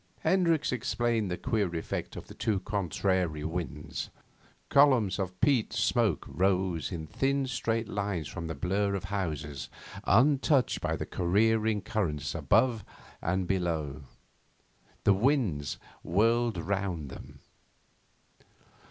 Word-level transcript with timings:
Hendricks 0.21 0.71
explained 0.71 1.29
the 1.29 1.37
queer 1.37 1.75
effect 1.75 2.15
of 2.15 2.25
the 2.25 2.33
two 2.33 2.59
contrary 2.61 3.43
winds. 3.43 4.09
Columns 4.69 5.19
of 5.19 5.39
peat 5.41 5.73
smoke 5.73 6.25
rose 6.27 6.91
in 6.91 7.05
thin 7.05 7.45
straight 7.45 7.87
lines 7.87 8.27
from 8.27 8.47
the 8.47 8.55
blur 8.55 8.95
of 8.95 9.03
houses, 9.13 9.69
untouched 10.05 10.81
by 10.81 10.95
the 10.95 11.05
careering 11.05 11.81
currents 11.83 12.33
above 12.33 12.83
and 13.21 13.45
below. 13.45 14.01
The 15.03 15.13
winds 15.13 15.77
whirled 16.01 16.57
round 16.57 17.11
them. 17.11 17.37